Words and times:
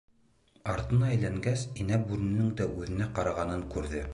Артына 0.71 1.09
әйләнгәс, 1.15 1.65
инә 1.83 1.99
бүренең 2.07 2.51
дә 2.63 2.71
үҙенә 2.79 3.11
ҡарағанын 3.21 3.67
күрҙе. 3.77 4.03